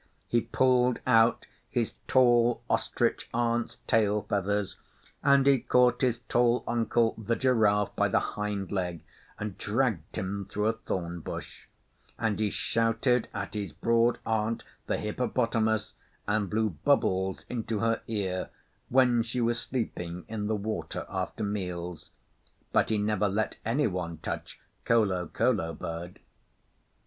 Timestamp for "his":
1.69-1.93, 6.01-6.21, 13.53-13.73